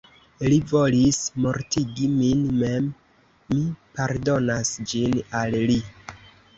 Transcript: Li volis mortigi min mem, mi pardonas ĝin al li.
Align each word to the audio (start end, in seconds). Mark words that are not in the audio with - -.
Li 0.51 0.55
volis 0.69 1.19
mortigi 1.45 2.09
min 2.15 2.43
mem, 2.63 2.89
mi 3.55 3.61
pardonas 4.01 4.75
ĝin 4.91 5.19
al 5.45 5.65
li. 5.71 5.83